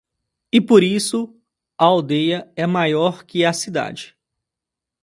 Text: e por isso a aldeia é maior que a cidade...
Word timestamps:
e 0.51 0.59
por 0.59 0.81
isso 0.81 1.39
a 1.77 1.85
aldeia 1.85 2.51
é 2.55 2.65
maior 2.65 3.23
que 3.23 3.45
a 3.45 3.53
cidade... 3.53 4.15